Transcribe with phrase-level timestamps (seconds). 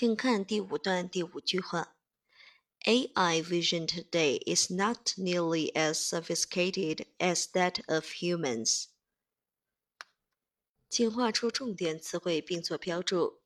[0.00, 1.96] 请看第五段第五句话。
[2.86, 8.86] AI vision today is not nearly as sophisticated as that of humans.
[10.88, 13.40] 请画出重点词汇并做标注。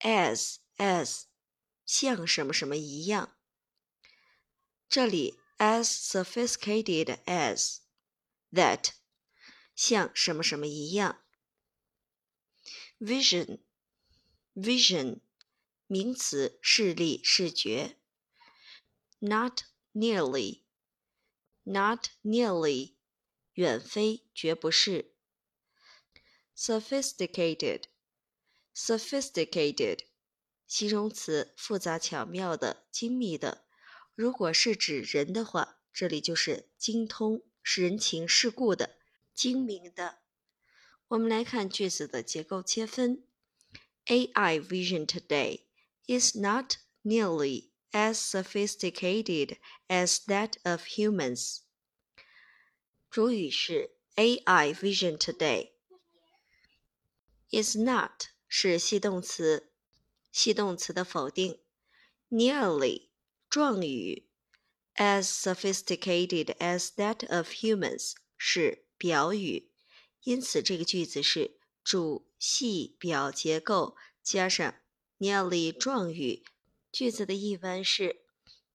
[0.00, 1.24] as as
[1.84, 3.36] 像什么什么一样。
[4.88, 7.78] 这里 as sophisticated as
[8.52, 8.90] that
[9.74, 11.24] 像什么什么一样。
[13.00, 13.60] vision
[14.54, 15.20] vision
[15.87, 17.97] 名词，视力、视觉。
[19.19, 19.61] not
[19.93, 20.63] nearly,
[21.63, 22.95] not nearly，
[23.53, 25.15] 远非，绝不是。
[26.55, 27.83] sophisticated,
[28.75, 30.01] sophisticated，
[30.67, 33.65] 形容词，复杂巧妙的，精密的。
[34.13, 38.99] 如果是指人的话，这里就是精通，是人情世故的，
[39.33, 40.19] 精明的。
[41.07, 43.23] 我们来看句子的结构切分。
[44.05, 45.66] AI vision today
[46.06, 51.60] is not nearly as sophisticated as that of humans。
[53.10, 59.72] 主语是 AI Vision Today。is not 是系动词，
[60.30, 61.60] 系动词的否定。
[62.30, 63.08] nearly
[63.50, 64.26] 状语，
[64.94, 69.70] as sophisticated as that of humans 是表语，
[70.22, 74.74] 因此这个句子是主系表结构加上
[75.19, 76.43] nearly 状语。
[76.91, 78.21] 句子的译文是：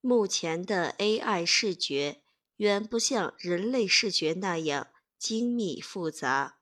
[0.00, 2.22] 目前的 AI 视觉
[2.56, 6.61] 远不像人类视觉那样精密复杂。